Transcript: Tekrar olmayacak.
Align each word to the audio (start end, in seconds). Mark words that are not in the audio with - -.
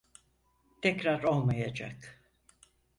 Tekrar 0.81 1.23
olmayacak. 1.23 2.21